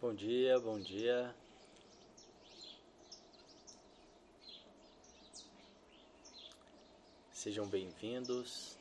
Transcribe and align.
Bom 0.00 0.14
dia, 0.14 0.60
bom 0.60 0.78
dia. 0.78 1.34
Sejam 7.32 7.66
bem-vindos 7.66 8.78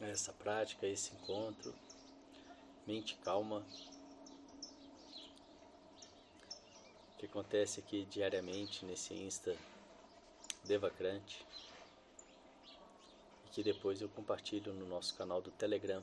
a 0.00 0.06
essa 0.06 0.32
prática, 0.32 0.86
a 0.86 0.88
esse 0.88 1.12
encontro. 1.12 1.74
Mente 2.86 3.16
calma. 3.16 3.62
Que 7.18 7.26
acontece 7.26 7.80
aqui 7.80 8.06
diariamente 8.06 8.86
nesse 8.86 9.12
Insta 9.12 9.54
Devacrante. 10.64 11.46
E 13.44 13.50
que 13.50 13.62
depois 13.62 14.00
eu 14.00 14.08
compartilho 14.08 14.72
no 14.72 14.86
nosso 14.86 15.14
canal 15.16 15.42
do 15.42 15.50
Telegram. 15.50 16.02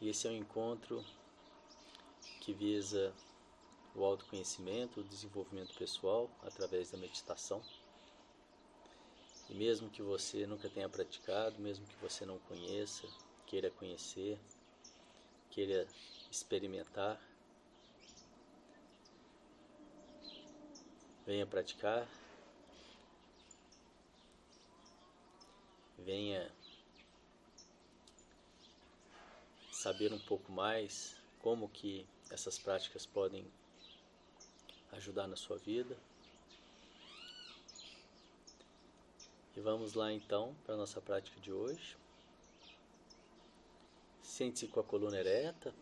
E 0.00 0.08
esse 0.08 0.26
é 0.28 0.30
um 0.30 0.36
encontro 0.36 1.04
que 2.40 2.52
visa 2.52 3.12
o 3.94 4.04
autoconhecimento, 4.04 5.00
o 5.00 5.04
desenvolvimento 5.04 5.76
pessoal 5.76 6.30
através 6.42 6.90
da 6.90 6.98
meditação. 6.98 7.60
E 9.50 9.54
mesmo 9.54 9.90
que 9.90 10.02
você 10.02 10.46
nunca 10.46 10.68
tenha 10.68 10.88
praticado, 10.88 11.58
mesmo 11.60 11.86
que 11.86 11.96
você 11.96 12.24
não 12.24 12.38
conheça, 12.40 13.08
queira 13.46 13.70
conhecer, 13.70 14.38
queira 15.50 15.86
experimentar, 16.30 17.20
venha 21.26 21.46
praticar, 21.46 22.06
venha 25.98 26.50
saber 29.78 30.12
um 30.12 30.18
pouco 30.18 30.50
mais 30.50 31.14
como 31.40 31.68
que 31.68 32.04
essas 32.30 32.58
práticas 32.58 33.06
podem 33.06 33.46
ajudar 34.90 35.28
na 35.28 35.36
sua 35.36 35.56
vida. 35.56 35.96
E 39.56 39.60
vamos 39.60 39.94
lá 39.94 40.12
então 40.12 40.52
para 40.64 40.74
a 40.74 40.76
nossa 40.76 41.00
prática 41.00 41.40
de 41.40 41.52
hoje. 41.52 41.96
Sente-se 44.20 44.66
com 44.66 44.80
a 44.80 44.84
coluna 44.84 45.16
ereta, 45.16 45.72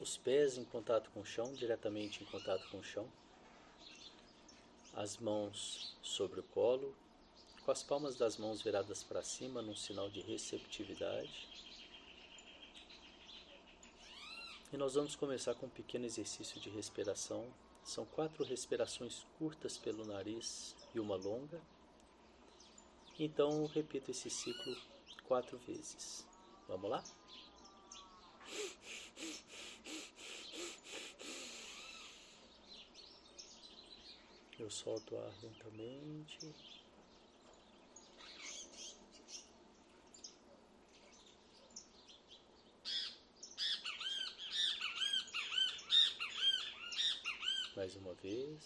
os 0.00 0.16
pés 0.16 0.56
em 0.56 0.64
contato 0.64 1.10
com 1.10 1.20
o 1.20 1.26
chão, 1.26 1.52
diretamente 1.54 2.22
em 2.22 2.26
contato 2.26 2.68
com 2.70 2.78
o 2.78 2.84
chão, 2.84 3.10
as 4.94 5.18
mãos 5.18 5.96
sobre 6.02 6.38
o 6.38 6.44
colo, 6.44 6.94
com 7.64 7.72
as 7.72 7.82
palmas 7.82 8.14
das 8.14 8.36
mãos 8.36 8.62
viradas 8.62 9.02
para 9.02 9.24
cima 9.24 9.60
num 9.60 9.74
sinal 9.74 10.08
de 10.08 10.20
receptividade. 10.20 11.57
E 14.70 14.76
nós 14.76 14.94
vamos 14.94 15.16
começar 15.16 15.54
com 15.54 15.64
um 15.64 15.70
pequeno 15.70 16.04
exercício 16.04 16.60
de 16.60 16.68
respiração. 16.68 17.50
São 17.82 18.04
quatro 18.04 18.44
respirações 18.44 19.24
curtas 19.38 19.78
pelo 19.78 20.04
nariz 20.04 20.76
e 20.94 21.00
uma 21.00 21.16
longa. 21.16 21.58
Então, 23.18 23.64
repito 23.64 24.10
esse 24.10 24.28
ciclo 24.28 24.76
quatro 25.26 25.56
vezes. 25.58 26.26
Vamos 26.68 26.90
lá? 26.90 27.02
Eu 34.58 34.70
solto 34.70 35.14
o 35.14 35.18
ar 35.18 35.32
lentamente. 35.42 36.54
mais 47.78 47.94
uma 47.94 48.12
vez. 48.28 48.62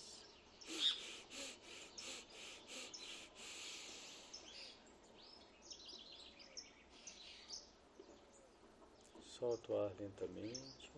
Solta 9.38 9.72
o 9.72 9.84
ar 9.84 9.92
lentamente. 9.98 10.90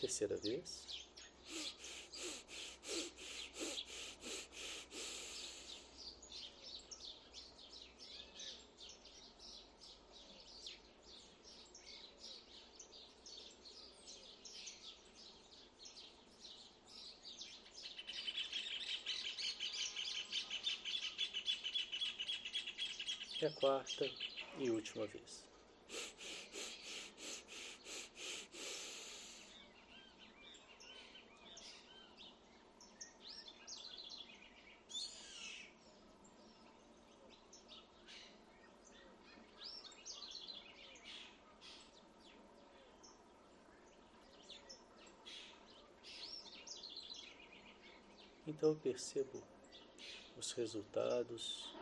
Terceira 0.00 0.36
vez. 0.36 1.03
Quarta 23.64 24.04
e 24.58 24.70
última 24.70 25.06
vez. 25.06 25.42
Então 48.46 48.68
eu 48.68 48.76
percebo 48.76 49.42
os 50.36 50.52
resultados 50.52 51.73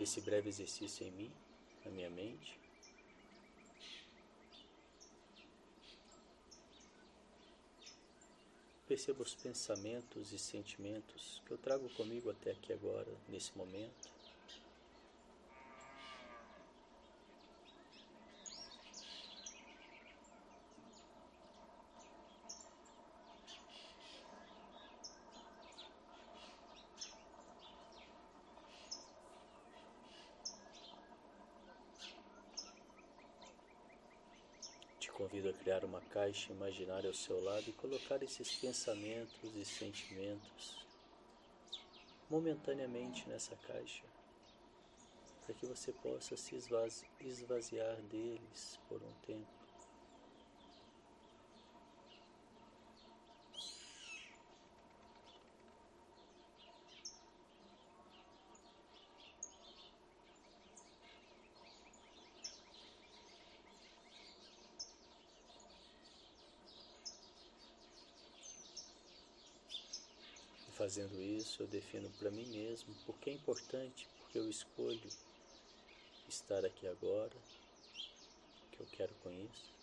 desse 0.00 0.18
breve 0.22 0.48
exercício 0.48 1.06
em 1.06 1.10
mim, 1.10 1.30
na 1.84 1.90
minha 1.90 2.08
mente. 2.08 2.58
Perceba 8.88 9.22
os 9.22 9.34
pensamentos 9.34 10.32
e 10.32 10.38
sentimentos 10.38 11.42
que 11.44 11.52
eu 11.52 11.58
trago 11.58 11.86
comigo 11.90 12.30
até 12.30 12.52
aqui 12.52 12.72
agora, 12.72 13.12
nesse 13.28 13.56
momento. 13.56 14.10
convido 35.20 35.50
a 35.50 35.52
criar 35.52 35.84
uma 35.84 36.00
caixa 36.20 36.52
imaginária 36.52 37.08
ao 37.08 37.14
seu 37.14 37.42
lado 37.42 37.70
e 37.70 37.72
colocar 37.72 38.22
esses 38.22 38.54
pensamentos 38.56 39.56
e 39.56 39.64
sentimentos 39.64 40.86
momentaneamente 42.28 43.26
nessa 43.26 43.56
caixa, 43.56 44.04
para 45.46 45.54
que 45.54 45.64
você 45.64 45.92
possa 45.92 46.36
se 46.36 46.54
esvaziar 47.22 47.96
deles 48.02 48.78
por 48.86 49.02
um 49.02 49.12
tempo. 49.22 49.59
Fazendo 70.90 71.22
isso, 71.22 71.62
eu 71.62 71.68
defino 71.68 72.10
para 72.18 72.32
mim 72.32 72.44
mesmo 72.46 72.92
porque 73.06 73.30
é 73.30 73.32
importante, 73.32 74.08
porque 74.18 74.36
eu 74.36 74.50
escolho 74.50 75.08
estar 76.28 76.64
aqui 76.64 76.84
agora, 76.88 77.36
que 78.72 78.80
eu 78.80 78.86
quero 78.90 79.14
com 79.22 79.30
isso. 79.30 79.79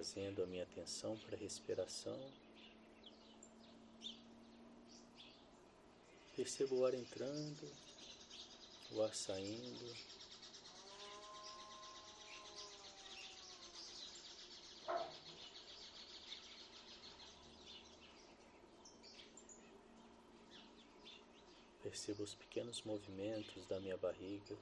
Trazendo 0.00 0.42
a 0.42 0.46
minha 0.46 0.62
atenção 0.62 1.14
para 1.18 1.36
a 1.36 1.38
respiração. 1.38 2.18
Percebo 6.34 6.76
o 6.78 6.86
ar 6.86 6.94
entrando, 6.94 7.70
o 8.92 9.02
ar 9.02 9.14
saindo. 9.14 9.94
Percebo 21.82 22.22
os 22.22 22.34
pequenos 22.34 22.82
movimentos 22.84 23.66
da 23.66 23.78
minha 23.78 23.98
barriga. 23.98 24.56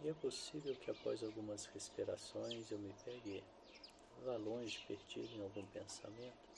E 0.00 0.08
é 0.08 0.14
possível 0.14 0.76
que 0.76 0.90
após 0.90 1.24
algumas 1.24 1.66
respirações 1.66 2.70
eu 2.70 2.78
me 2.78 2.94
pegue 3.04 3.42
lá 4.22 4.36
longe, 4.36 4.78
perdido 4.86 5.34
em 5.34 5.42
algum 5.42 5.66
pensamento. 5.66 6.48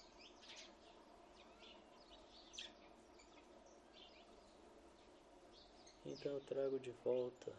Então 6.04 6.32
eu 6.32 6.40
trago 6.40 6.78
de 6.78 6.90
volta 7.04 7.52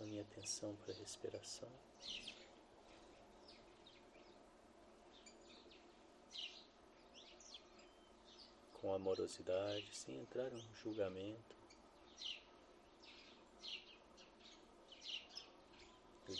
a 0.00 0.04
minha 0.04 0.22
atenção 0.22 0.74
para 0.76 0.92
a 0.92 0.96
respiração. 0.96 1.68
Com 8.74 8.92
amorosidade, 8.92 9.94
sem 9.94 10.18
entrar 10.18 10.52
em 10.52 10.56
um 10.56 10.74
julgamento. 10.74 11.61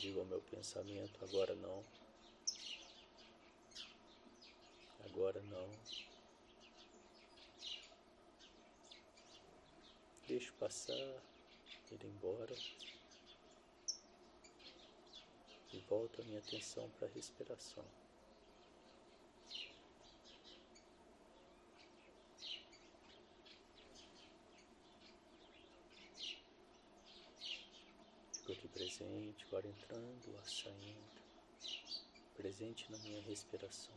Digo 0.03 0.19
ao 0.19 0.27
meu 0.27 0.41
pensamento: 0.43 1.25
agora 1.25 1.55
não. 1.55 1.85
Agora 5.05 5.41
não. 5.43 5.71
Deixo 10.27 10.53
passar, 10.55 10.97
ir 10.97 12.05
embora. 12.05 12.55
E 15.73 15.79
volto 15.89 16.21
a 16.21 16.25
minha 16.25 16.41
atenção 16.41 16.91
para 16.99 17.07
a 17.07 17.11
respiração. 17.11 18.02
Presente, 29.03 29.47
o 29.51 29.57
ar 29.57 29.65
entrando, 29.65 30.33
o 30.33 30.39
ar 30.39 30.49
saindo, 30.49 31.23
presente 32.37 32.91
na 32.91 32.99
minha 32.99 33.21
respiração. 33.23 33.95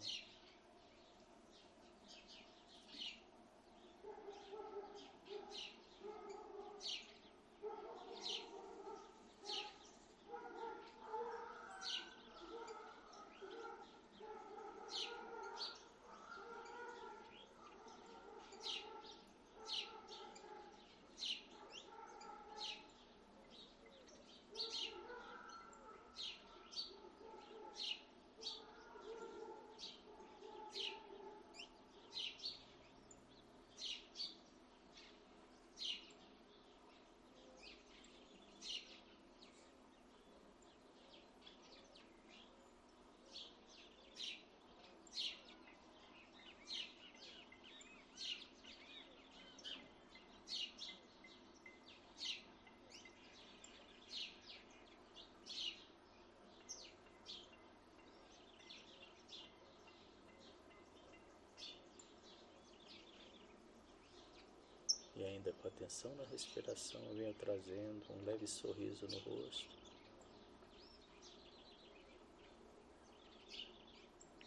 Ainda 65.25 65.51
com 65.53 65.67
atenção 65.67 66.13
na 66.15 66.23
respiração, 66.25 67.01
eu 67.09 67.15
venho 67.15 67.33
trazendo 67.33 68.03
um 68.11 68.25
leve 68.25 68.47
sorriso 68.47 69.07
no 69.07 69.17
rosto. 69.19 69.69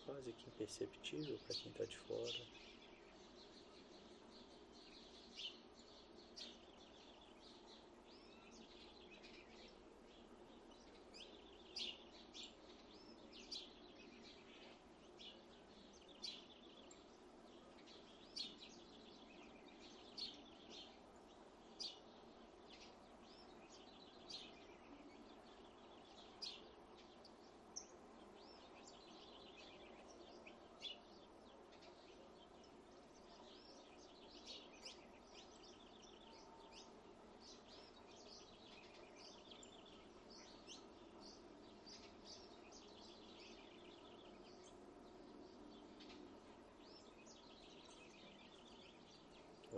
Quase 0.07 0.33
que 0.33 0.49
imperceptível 0.49 1.39
para 1.47 1.57
quem 1.57 1.71
está 1.71 1.85
de 1.85 1.99
fora. 1.99 2.59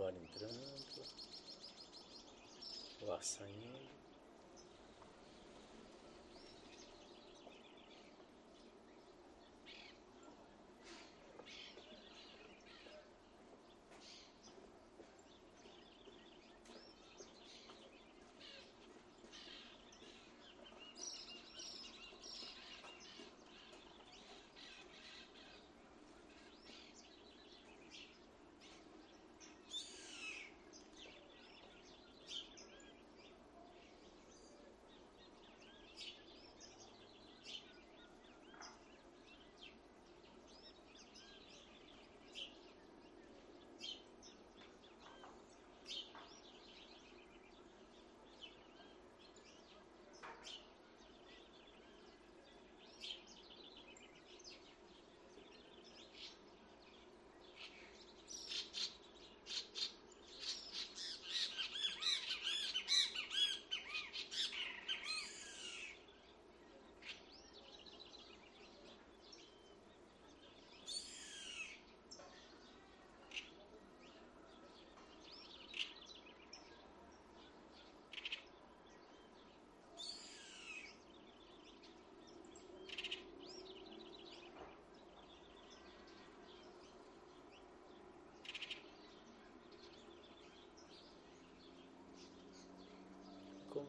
entrando, 0.17 1.05
o 3.01 3.11
ar 3.11 3.23
saindo. 3.23 4.00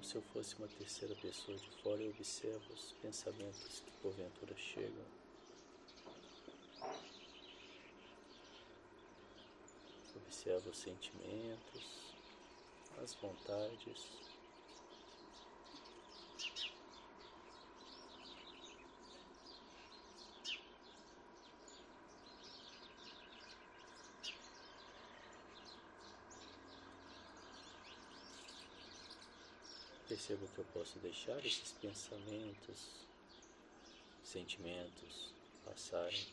Como 0.02 0.10
se 0.10 0.16
eu 0.16 0.22
fosse 0.32 0.56
uma 0.56 0.66
terceira 0.66 1.14
pessoa 1.14 1.56
de 1.56 1.70
fora, 1.80 2.02
eu 2.02 2.10
observo 2.10 2.74
os 2.74 2.90
pensamentos 3.00 3.78
que 3.78 3.90
porventura 4.02 4.52
chegam. 4.56 5.06
Observo 10.16 10.70
os 10.70 10.78
sentimentos, 10.78 11.84
as 13.00 13.14
vontades. 13.14 14.10
Percebo 30.12 30.46
que 30.48 30.51
eu 30.62 30.66
posso 30.72 30.98
deixar 31.00 31.44
esses 31.44 31.72
pensamentos, 31.72 33.04
sentimentos 34.22 35.34
passarem, 35.64 36.24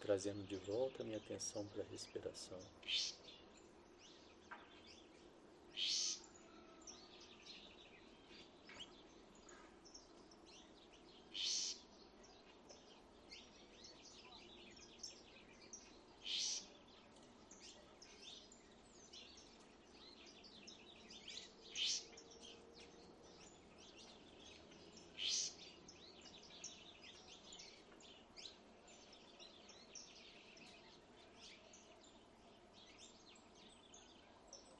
trazendo 0.00 0.46
de 0.46 0.56
volta 0.56 1.02
a 1.02 1.06
minha 1.06 1.16
atenção 1.16 1.64
para 1.68 1.82
a 1.82 1.86
respiração. 1.86 2.60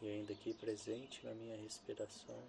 E 0.03 0.09
ainda 0.09 0.33
aqui 0.33 0.55
presente 0.55 1.25
na 1.25 1.35
minha 1.35 1.57
respiração. 1.57 2.43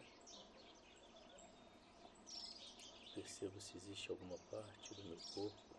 Percebo 3.14 3.60
se 3.60 3.78
existe 3.78 4.10
alguma 4.10 4.38
parte 4.50 4.94
do 4.94 5.04
meu 5.04 5.18
corpo 5.34 5.72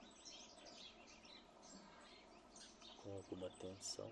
com 3.03 3.15
alguma 3.17 3.49
tensão. 3.59 4.11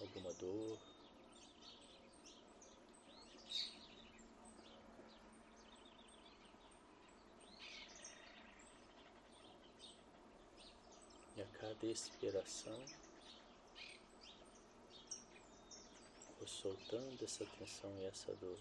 Alguma 0.00 0.32
dor. 0.34 0.87
Cada 11.88 11.90
expiração, 11.90 12.78
vou 16.38 16.46
soltando 16.46 17.24
essa 17.24 17.44
tensão 17.58 17.90
e 18.00 18.04
essa 18.04 18.34
dor. 18.34 18.58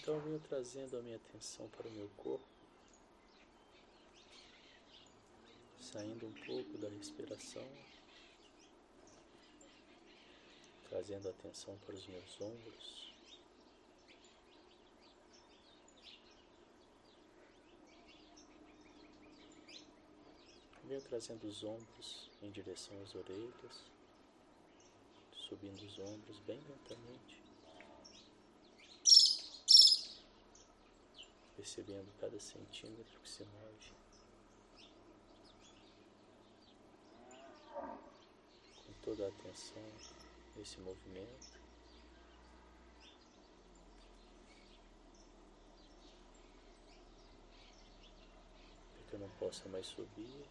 Então 0.00 0.14
eu 0.14 0.20
venho 0.22 0.40
trazendo 0.40 0.96
a 0.96 1.02
minha 1.02 1.16
atenção 1.16 1.68
para 1.68 1.86
o 1.86 1.90
meu 1.90 2.08
corpo, 2.16 2.42
saindo 5.78 6.26
um 6.26 6.32
pouco 6.46 6.78
da 6.78 6.88
respiração, 6.88 7.68
trazendo 10.88 11.28
a 11.28 11.30
atenção 11.30 11.76
para 11.84 11.94
os 11.94 12.06
meus 12.06 12.40
ombros. 12.40 13.12
Venho 20.84 21.02
trazendo 21.02 21.46
os 21.46 21.62
ombros 21.62 22.30
em 22.42 22.50
direção 22.50 23.00
às 23.02 23.14
orelhas, 23.14 23.84
subindo 25.46 25.82
os 25.82 25.98
ombros 25.98 26.38
bem 26.46 26.58
lentamente. 26.66 27.39
Percebendo 31.60 32.10
cada 32.18 32.40
centímetro 32.40 33.20
que 33.20 33.28
se 33.28 33.44
move. 33.44 33.92
Com 38.86 38.92
toda 39.04 39.26
a 39.26 39.28
atenção 39.28 39.92
nesse 40.56 40.80
movimento. 40.80 41.60
Que 49.10 49.16
eu 49.16 49.20
não 49.20 49.30
possa 49.38 49.68
mais 49.68 49.86
subir. 49.86 50.46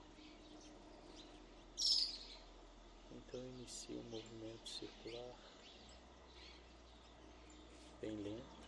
Então 3.12 3.39
eu 3.39 3.50
inicio 3.58 3.98
um 3.98 4.10
movimento 4.10 4.69
circular 4.69 5.36
bem 8.00 8.15
lento. 8.22 8.59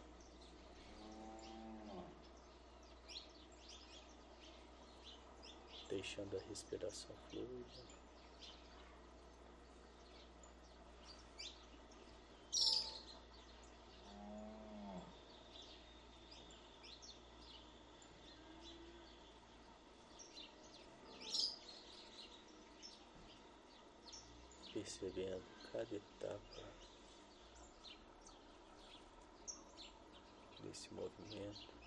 Deixando 5.91 6.37
a 6.37 6.47
respiração 6.47 7.13
fluida. 7.29 7.91
Percebendo 24.73 25.43
cada 25.73 25.93
etapa 25.93 26.73
desse 30.63 30.93
movimento. 30.93 31.81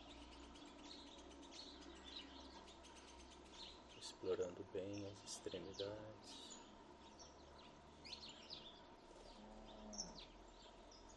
Extremidades. 5.24 6.62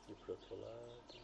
E 0.10 0.15
para 0.15 0.31
outro 0.31 0.55
lado. 0.60 1.17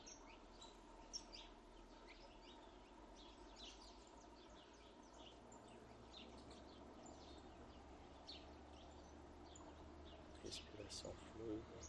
Respiração 10.44 11.14
fluida. 11.32 11.83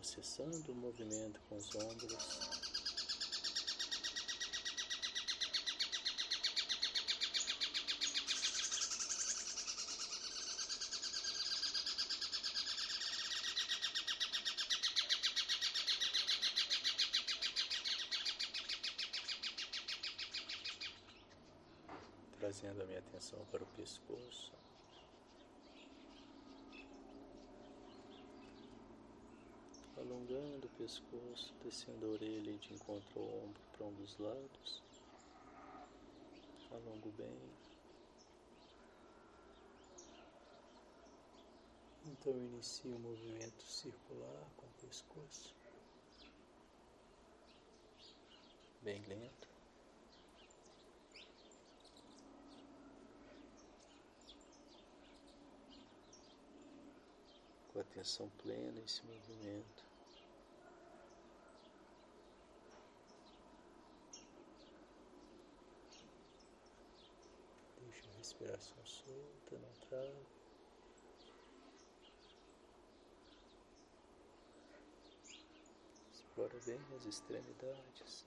Cessando 0.00 0.72
o 0.72 0.74
movimento 0.74 1.38
com 1.48 1.56
os 1.56 1.74
ombros. 1.74 2.40
Trazendo 22.38 22.82
a 22.82 22.86
minha 22.86 22.98
atenção 22.98 23.44
para 23.50 23.62
o 23.62 23.66
pescoço. 23.66 24.52
alongando 30.02 30.66
o 30.66 30.71
pescoço, 30.82 31.54
descendo 31.62 32.06
a 32.06 32.08
orelha 32.08 32.58
de 32.58 32.74
encontro 32.74 33.20
ao 33.20 33.44
ombro 33.44 33.62
para 33.72 33.86
um 33.86 33.94
dos 33.94 34.18
lados. 34.18 34.82
Alongo 36.72 37.12
bem. 37.12 37.38
Então 42.04 42.36
inicio 42.36 42.96
o 42.96 42.98
movimento 42.98 43.62
circular 43.62 44.50
com 44.56 44.66
o 44.66 44.88
pescoço. 44.88 45.54
Bem 48.82 49.00
lento. 49.06 49.48
Com 57.72 57.78
atenção 57.78 58.28
plena 58.42 58.80
esse 58.80 59.04
movimento. 59.04 59.91
Respiração 68.42 68.84
solta, 68.84 69.58
não 69.58 69.72
trava. 69.88 70.26
Explora 76.12 76.58
bem 76.66 76.80
as 76.96 77.06
extremidades. 77.06 78.24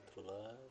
outro 0.00 0.22
lado. 0.22 0.70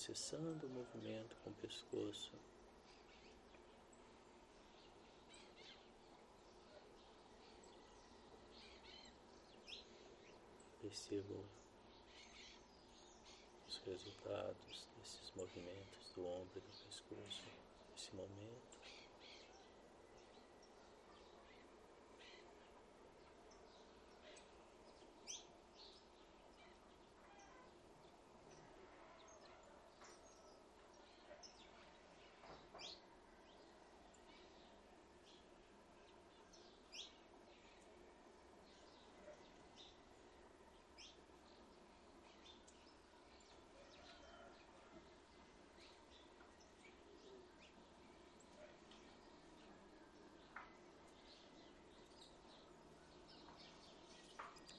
Cessando 0.00 0.66
o 0.66 0.70
movimento 0.70 1.36
com 1.44 1.50
o 1.50 1.54
pescoço. 1.54 2.32
Percebo 10.80 11.44
os 13.68 13.76
resultados 13.84 14.88
desses 14.96 15.30
movimentos 15.36 16.12
do 16.14 16.26
ombro 16.26 16.56
e 16.56 16.60
do 16.60 16.84
pescoço 16.86 17.44
nesse 17.90 18.16
momento. 18.16 18.69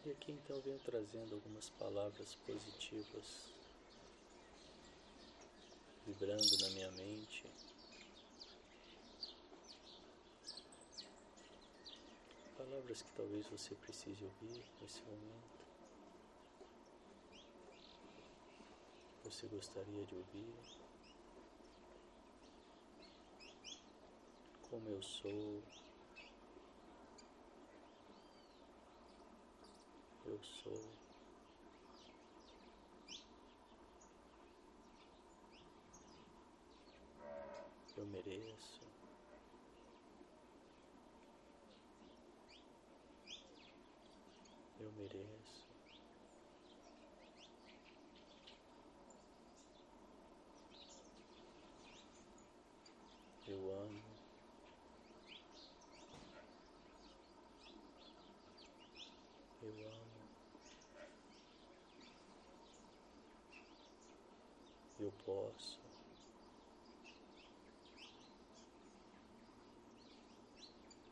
E 0.04 0.10
aqui 0.10 0.32
então 0.32 0.60
venho 0.62 0.80
trazendo 0.80 1.36
algumas 1.36 1.70
palavras 1.70 2.34
positivas, 2.48 3.54
vibrando 6.08 6.58
na 6.60 6.70
minha 6.72 6.92
mente. 6.94 7.44
Palavras 12.58 13.04
que 13.04 13.12
talvez 13.16 13.46
você 13.46 13.76
precise 13.76 14.24
ouvir 14.24 14.64
nesse 14.82 15.04
momento. 15.04 15.62
Você 19.26 19.46
gostaria 19.50 20.06
de 20.06 20.16
ouvir? 20.16 20.54
Como 24.68 24.90
eu 24.90 25.04
sou. 25.04 25.62
Eu 30.41 30.45
sou. 30.63 30.82
Eu 37.97 38.06
me 38.06 38.23
mereço. 38.23 38.82
Eu 44.80 44.91
mereço. 44.93 45.67
Eu 53.47 53.71
amo. 53.73 54.01
Eu 59.62 59.89
amo. 59.89 60.21
Eu 65.12 65.26
posso. 65.26 65.80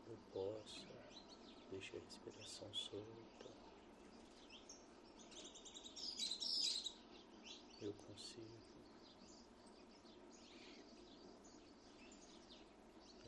Eu 0.08 0.18
posso. 0.34 0.88
Deixe 1.70 1.98
a 1.98 2.00
respiração 2.00 2.74
solta. 2.74 3.30
Eu 7.82 7.94
consigo. 7.94 8.70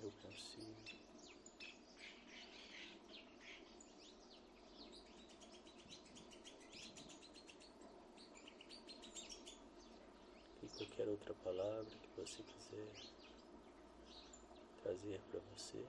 Eu 0.01 0.11
consigo. 0.21 1.01
E 10.63 10.67
qualquer 10.67 11.07
outra 11.07 11.33
palavra 11.35 11.85
que 11.85 12.07
você 12.77 13.21
trazer 14.81 15.19
para 15.29 15.39
você. 15.55 15.85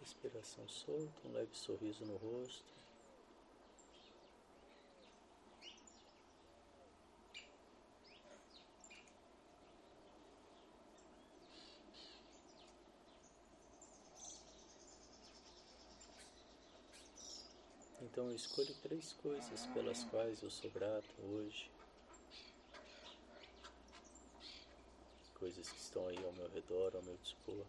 Respiração 0.00 0.68
solta, 0.68 1.26
um 1.26 1.32
leve 1.32 1.56
sorriso 1.56 2.04
no 2.04 2.16
rosto. 2.16 2.85
Então 18.16 18.30
eu 18.30 18.34
escolho 18.34 18.74
três 18.76 19.12
coisas 19.12 19.66
pelas 19.74 20.02
quais 20.04 20.42
eu 20.42 20.48
sou 20.48 20.70
grato 20.70 21.14
hoje. 21.22 21.70
Coisas 25.34 25.70
que 25.70 25.78
estão 25.78 26.08
aí 26.08 26.16
ao 26.24 26.32
meu 26.32 26.48
redor, 26.48 26.96
ao 26.96 27.02
meu 27.02 27.14
dispor. 27.18 27.66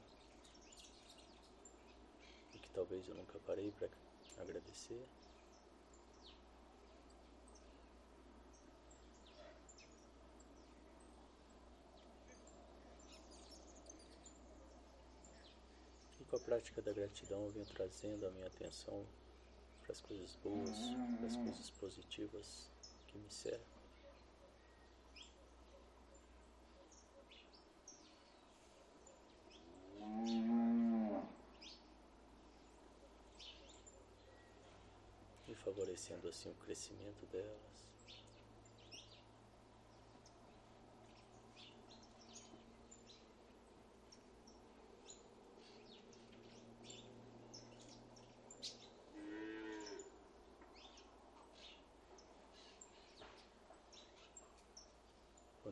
E 2.55 2.59
que 2.59 2.69
talvez 2.69 3.05
eu 3.09 3.15
nunca 3.15 3.37
parei 3.39 3.73
para 3.73 3.89
agradecer. 4.41 5.05
E 16.21 16.23
com 16.23 16.37
a 16.37 16.39
prática 16.39 16.81
da 16.81 16.93
gratidão 16.93 17.43
eu 17.43 17.49
venho 17.49 17.65
trazendo 17.65 18.25
a 18.25 18.31
minha 18.31 18.47
atenção 18.47 19.05
para 19.87 19.93
as 19.93 20.01
coisas 20.01 20.35
boas, 20.43 20.77
para 21.17 21.27
as 21.27 21.35
coisas 21.37 21.69
positivas 21.79 22.69
que 23.07 23.17
me 23.17 23.31
cercam. 23.31 23.65
E 35.47 35.55
favorecendo 35.55 36.27
assim 36.27 36.51
o 36.51 36.55
crescimento 36.55 37.25
delas. 37.27 37.96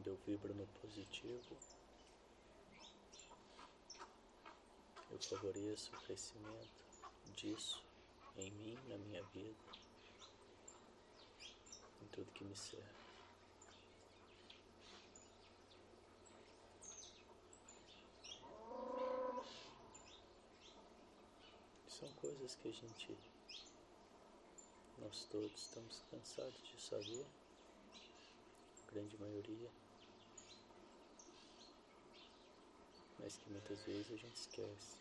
Quando 0.05 0.19
eu 0.19 0.23
vibro 0.27 0.53
no 0.53 0.67
positivo, 0.67 1.57
eu 5.09 5.19
favoreço 5.19 5.95
o 5.95 6.01
crescimento 6.01 6.69
disso 7.35 7.83
em 8.37 8.51
mim, 8.51 8.77
na 8.87 8.99
minha 8.99 9.23
vida, 9.23 9.57
em 12.03 12.07
tudo 12.09 12.31
que 12.33 12.43
me 12.43 12.55
serve. 12.55 12.85
São 21.87 22.13
coisas 22.13 22.53
que 22.53 22.67
a 22.67 22.71
gente, 22.71 23.17
nós 24.99 25.25
todos 25.31 25.59
estamos 25.59 26.03
cansados 26.11 26.61
de 26.61 26.79
saber, 26.79 27.25
a 28.87 28.91
grande 28.91 29.17
maioria, 29.17 29.84
mas 33.25 33.37
que 33.37 33.49
muitas 33.49 33.83
vezes 33.85 34.05
a 34.11 34.17
gente 34.17 34.35
esquece. 34.35 34.97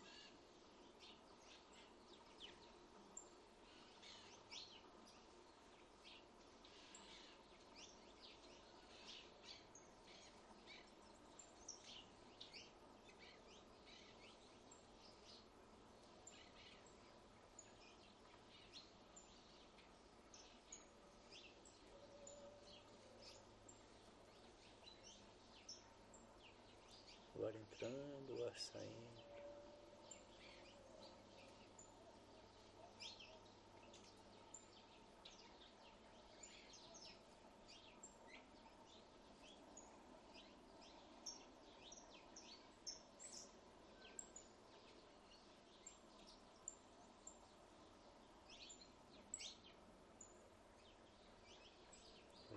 O 27.37 27.45
ar 27.45 27.53
entrando, 27.75 28.39
o 28.39 28.45
ar 28.45 28.57
saindo. 28.57 29.25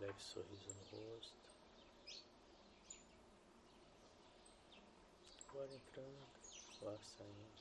Leve 0.01 0.21
sorriso 0.21 0.69
no 0.75 0.83
rosto. 0.97 1.37
O 5.53 5.58
ar 5.58 5.58
entrando, 5.75 6.27
o 6.81 6.89
ar 6.89 7.03
saindo. 7.03 7.59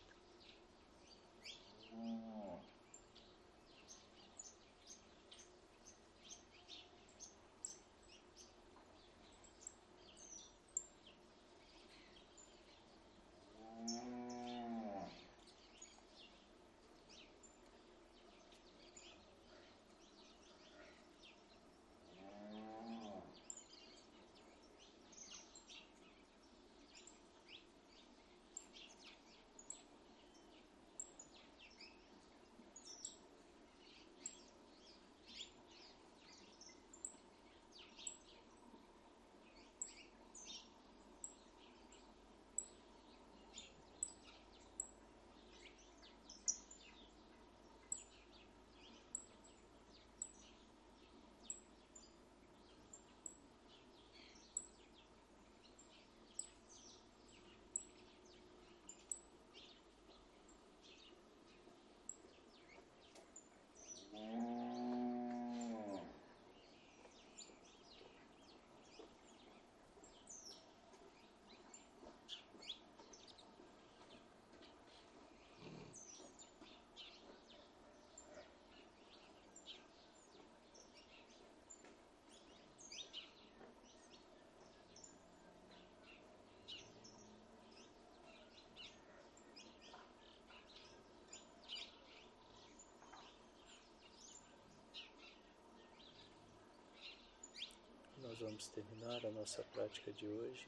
Nós 98.37 98.49
vamos 98.49 98.67
terminar 98.67 99.25
a 99.25 99.31
nossa 99.31 99.63
prática 99.73 100.11
de 100.11 100.25
hoje 100.25 100.67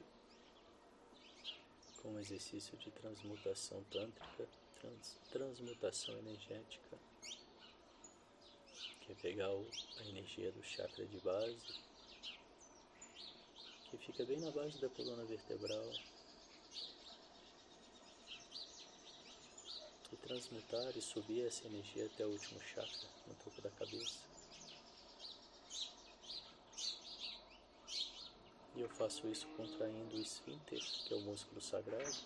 com 2.02 2.08
um 2.08 2.18
exercício 2.18 2.76
de 2.78 2.90
transmutação 2.90 3.84
tântrica, 3.84 4.48
trans, 4.80 5.16
transmutação 5.30 6.18
energética, 6.18 6.98
que 9.02 9.12
é 9.12 9.14
pegar 9.16 9.52
o, 9.52 9.64
a 9.98 10.04
energia 10.04 10.50
do 10.50 10.64
chakra 10.64 11.06
de 11.06 11.18
base, 11.20 11.80
que 13.90 13.98
fica 13.98 14.24
bem 14.24 14.40
na 14.40 14.50
base 14.50 14.80
da 14.80 14.88
coluna 14.88 15.24
vertebral, 15.24 15.92
e 20.12 20.16
transmutar 20.16 20.96
e 20.96 21.00
subir 21.00 21.46
essa 21.46 21.66
energia 21.66 22.06
até 22.06 22.26
o 22.26 22.30
último 22.30 22.60
chakra, 22.62 23.08
no 23.28 23.34
topo 23.34 23.62
da 23.62 23.70
cabeça. 23.70 24.29
E 28.80 28.82
eu 28.82 28.88
faço 28.88 29.28
isso 29.28 29.46
contraindo 29.58 30.16
o 30.16 30.20
esfíncter, 30.22 30.80
que 30.80 31.12
é 31.12 31.16
o 31.18 31.20
músculo 31.20 31.60
sagrado. 31.60 32.16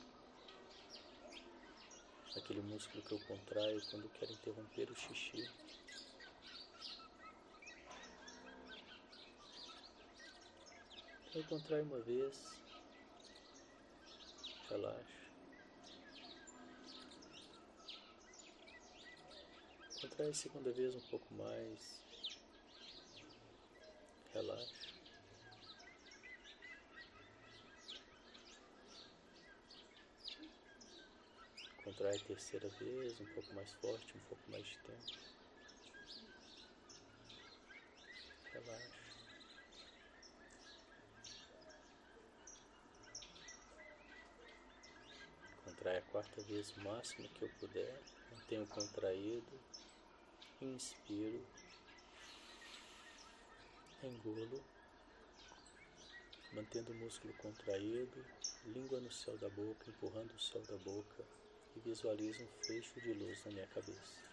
Aquele 2.36 2.62
músculo 2.62 3.02
que 3.02 3.10
eu 3.10 3.18
contraio 3.26 3.84
quando 3.90 4.08
quero 4.10 4.32
interromper 4.32 4.88
o 4.88 4.94
xixi. 4.94 5.50
Eu 11.34 11.42
contraio 11.48 11.82
uma 11.86 11.98
vez, 11.98 12.40
relaxo. 14.70 15.24
Contrai 20.02 20.30
a 20.30 20.34
segunda 20.34 20.70
vez 20.70 20.94
um 20.94 21.08
pouco 21.10 21.34
mais, 21.34 22.00
relaxo. 24.32 24.83
Contrai 31.94 32.16
a 32.16 32.24
terceira 32.24 32.68
vez, 32.70 33.20
um 33.20 33.26
pouco 33.26 33.54
mais 33.54 33.72
forte, 33.74 34.16
um 34.16 34.20
pouco 34.22 34.50
mais 34.50 34.66
de 34.66 34.76
tempo. 34.78 35.18
Relaxa. 38.52 38.90
Contrai 45.64 45.98
a 45.98 46.02
quarta 46.02 46.42
vez 46.42 46.76
o 46.76 46.80
máximo 46.80 47.28
que 47.28 47.42
eu 47.42 47.48
puder. 47.60 48.02
Mantenho 48.32 48.66
contraído. 48.66 49.60
Inspiro. 50.60 51.46
Engulo. 54.02 54.64
Mantendo 56.54 56.90
o 56.90 56.96
músculo 56.96 57.32
contraído. 57.34 58.26
Língua 58.64 58.98
no 58.98 59.12
céu 59.12 59.38
da 59.38 59.48
boca, 59.48 59.88
empurrando 59.88 60.32
o 60.34 60.40
céu 60.40 60.62
da 60.62 60.76
boca 60.78 61.43
e 61.76 61.80
visualizo 61.80 62.42
um 62.42 62.66
fecho 62.66 63.00
de 63.00 63.12
luz 63.12 63.44
na 63.44 63.52
minha 63.52 63.66
cabeça. 63.66 64.24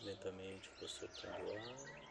Lentamente 0.00 0.70
vou 0.78 0.88
soltando 0.88 1.48
o 1.48 1.56
ar. 1.56 2.06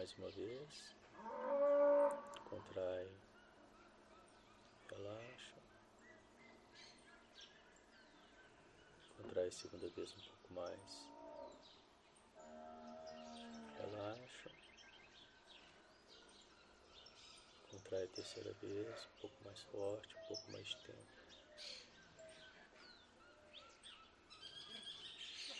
Mais 0.00 0.14
uma 0.14 0.30
vez. 0.30 0.94
Contrai, 2.48 3.06
relaxa. 4.90 5.56
Contrai 9.18 9.48
a 9.48 9.52
segunda 9.52 9.90
vez 9.90 10.14
um 10.14 10.20
pouco 10.20 10.54
mais. 10.54 11.06
Relaxa. 13.78 14.50
Contrai 17.70 18.04
a 18.04 18.08
terceira 18.08 18.54
vez, 18.54 19.04
um 19.04 19.20
pouco 19.20 19.36
mais 19.44 19.62
forte, 19.64 20.16
um 20.16 20.28
pouco 20.28 20.50
mais 20.52 20.74
tempo. 20.76 21.08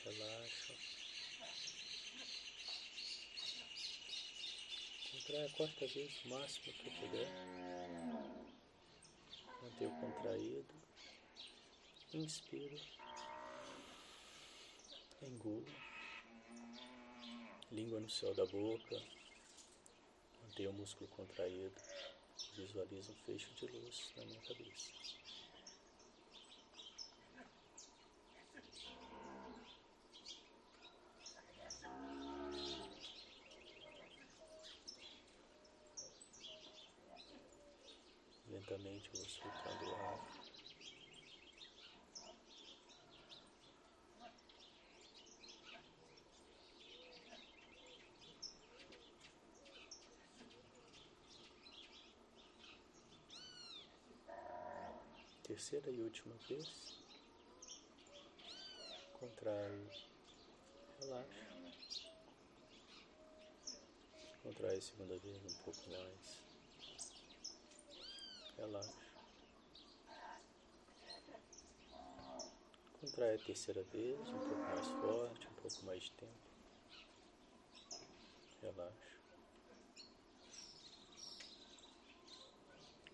Relaxa. 0.03 0.40
Contrai 5.31 5.47
a 5.47 5.51
quarta 5.51 5.87
vez, 5.87 6.25
o 6.25 6.29
máximo 6.29 6.73
que 6.75 6.91
puder. 6.91 7.29
Mantenha 9.63 9.91
o 9.91 10.01
contraído. 10.01 10.75
Inspira. 12.13 12.81
Engula. 15.23 15.71
Língua 17.71 18.01
no 18.01 18.11
céu 18.11 18.35
da 18.35 18.45
boca. 18.45 19.01
Mantenha 20.43 20.71
o 20.71 20.73
músculo 20.73 21.09
contraído. 21.11 21.81
Visualiza 22.57 23.13
um 23.13 23.17
fecho 23.25 23.55
de 23.55 23.67
luz 23.67 24.13
na 24.17 24.25
minha 24.25 24.41
cabeça. 24.41 24.91
Lentamente 38.61 39.11
vou 39.15 39.25
soltando 39.27 39.91
o 39.91 39.95
ar. 39.95 40.21
Terceira 55.43 55.91
e 55.91 56.03
última 56.03 56.35
vez. 56.49 56.95
Contrai, 59.19 59.91
relaxa. 61.01 61.51
Contrai 64.43 64.81
segunda 64.81 65.19
vez 65.19 65.45
um 65.45 65.55
pouco 65.65 65.91
mais 65.91 66.50
relaxa. 68.61 69.11
Contrai 73.01 73.35
a 73.35 73.39
terceira 73.39 73.83
vez, 73.85 74.19
um 74.29 74.39
pouco 74.39 74.59
mais 74.59 74.87
forte, 74.87 75.49
um 75.49 75.55
pouco 75.55 75.87
mais 75.87 76.03
de 76.03 76.13
tempo. 76.13 76.51
Relaxa. 78.63 79.11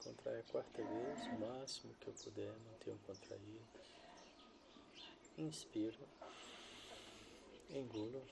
Contrai 0.02 0.40
a 0.40 0.42
quarta 0.44 0.82
vez, 0.82 1.26
o 1.26 1.38
máximo 1.38 1.94
que 1.94 2.08
eu 2.08 2.14
puder, 2.14 2.52
mantenha 2.58 2.98
contraído. 3.06 3.66
Inspira. 5.38 5.98
Engula. 7.70 8.22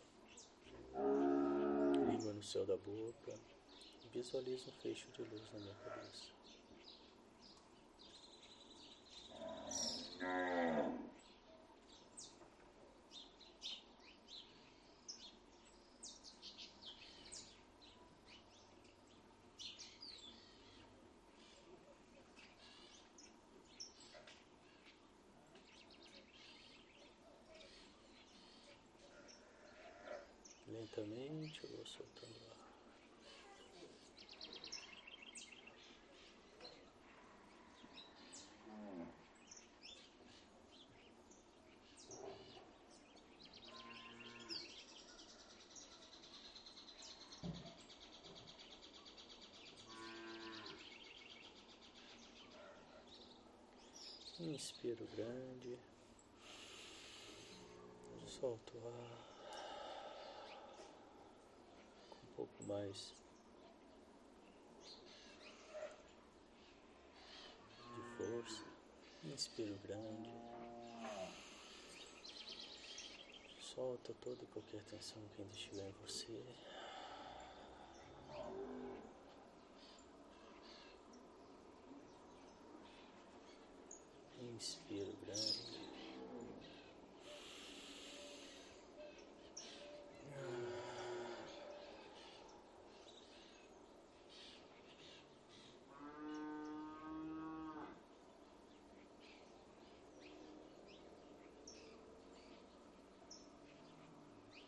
Língua 2.11 2.33
no 2.33 2.43
céu 2.43 2.67
da 2.67 2.77
boca. 2.77 3.39
Visualiza 4.13 4.71
um 4.71 4.73
fecho 4.81 5.11
de 5.13 5.23
luz 5.23 5.53
na 5.53 5.59
minha 5.61 5.75
cabeça. 5.75 6.34
Lentamente 30.67 31.63
eu 31.63 31.71
vou 31.71 31.87
soltando 31.87 32.37
o 32.41 32.51
ar. 32.51 32.64
Inspiro 54.55 55.05
grande. 55.17 55.77
Solto 58.29 58.79
o 58.79 58.87
ar. 58.87 59.19
Com 62.09 62.19
um 62.23 62.35
pouco 62.37 62.63
mais 62.69 63.13
de 67.97 68.17
força. 68.17 68.65
Inspiro 69.25 69.77
grande. 69.83 70.31
Solta 73.61 74.15
toda 74.23 74.45
e 74.45 74.47
qualquer 74.47 74.85
tensão 74.85 75.21
que 75.35 75.43
ainda 75.43 75.57
estiver 75.57 75.89
em 75.89 75.93
você. 76.07 76.74
Inspiro 84.55 85.13
grande. 85.27 85.75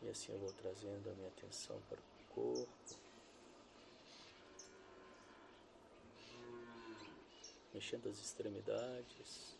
E 0.02 0.08
assim 0.08 0.32
eu 0.32 0.38
vou 0.40 0.52
trazendo 0.52 1.10
a 1.10 1.14
minha 1.14 1.28
atenção 1.28 1.80
para 1.88 1.98
o 1.98 2.34
corpo. 2.34 2.96
Mexendo 7.72 8.08
as 8.08 8.18
extremidades. 8.18 9.55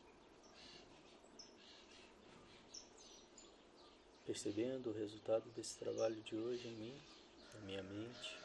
Percebendo 4.27 4.91
o 4.91 4.93
resultado 4.93 5.49
desse 5.51 5.79
trabalho 5.79 6.21
de 6.23 6.37
hoje 6.37 6.67
em 6.67 6.75
mim, 6.75 7.01
na 7.55 7.61
minha 7.61 7.83
mente, 7.85 8.37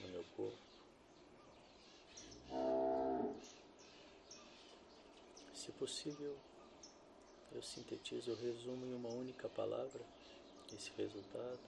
no 0.00 0.08
meu 0.08 0.24
corpo. 0.36 0.58
Se 5.54 5.72
possível, 5.72 6.36
eu 7.52 7.62
sintetizo, 7.62 8.32
eu 8.32 8.36
resumo 8.36 8.84
em 8.84 8.94
uma 8.94 9.08
única 9.08 9.48
palavra 9.48 10.04
esse 10.74 10.90
resultado. 10.98 11.58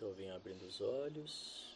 Então 0.00 0.08
eu 0.08 0.14
venho 0.14 0.34
abrindo 0.34 0.59
os 0.70 0.80
olhos. 0.80 1.68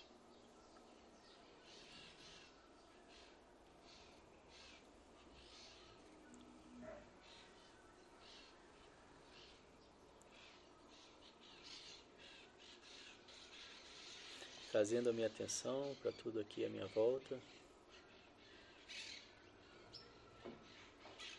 trazendo 14.71 15.09
a 15.09 15.13
minha 15.13 15.29
atenção 15.29 15.95
para 16.03 16.11
tudo 16.11 16.41
aqui 16.41 16.65
à 16.65 16.69
minha 16.69 16.87
volta. 16.89 17.39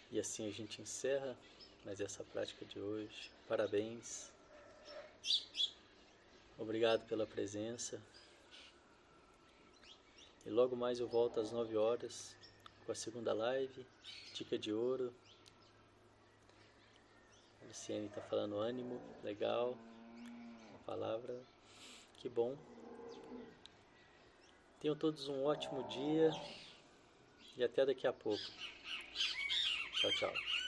E 0.09 0.17
assim 0.17 0.47
a 0.47 0.51
gente 0.51 0.81
encerra 0.81 1.35
mais 1.83 1.99
essa 1.99 2.23
prática 2.23 2.63
de 2.63 2.79
hoje. 2.79 3.29
Parabéns. 3.45 4.34
Obrigado 6.57 7.05
pela 7.05 7.27
presença. 7.27 8.01
E 10.45 10.49
logo 10.49 10.75
mais 10.75 10.99
eu 10.99 11.07
volto 11.07 11.39
às 11.39 11.51
9 11.51 11.75
horas 11.75 12.35
com 12.85 12.91
a 12.91 12.95
segunda 12.95 13.33
live, 13.33 13.85
Dica 14.33 14.57
de 14.57 14.71
Ouro. 14.71 15.13
A 17.61 17.65
Luciane 17.65 18.05
está 18.05 18.21
falando 18.21 18.57
ânimo, 18.57 19.01
legal. 19.23 19.77
A 20.75 20.77
palavra, 20.85 21.37
que 22.17 22.29
bom. 22.29 22.55
Tenham 24.79 24.95
todos 24.95 25.27
um 25.27 25.43
ótimo 25.45 25.83
dia 25.89 26.29
e 27.57 27.63
até 27.63 27.85
daqui 27.85 28.07
a 28.07 28.13
pouco. 28.13 28.43
Tchau, 29.93 30.11
tchau. 30.11 30.64